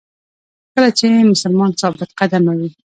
کله 0.73 0.89
چې 0.97 1.05
مسلمان 1.31 1.71
ثابت 1.81 2.09
قدمه 2.19 2.53
وي. 2.59 2.69